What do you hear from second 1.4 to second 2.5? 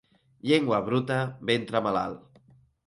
ventre malalt.